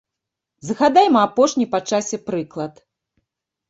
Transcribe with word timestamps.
Згадайма 0.69 1.21
апошні 1.29 1.69
па 1.77 1.85
часе 1.93 2.23
прыклад. 2.35 2.87